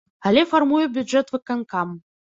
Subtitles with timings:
[0.29, 1.93] Але фармуе бюджэт выканкам.